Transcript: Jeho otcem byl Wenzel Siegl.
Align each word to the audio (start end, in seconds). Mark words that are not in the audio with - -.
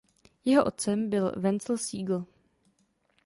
Jeho 0.45 0.63
otcem 0.65 1.09
byl 1.09 1.33
Wenzel 1.37 1.77
Siegl. 1.77 2.25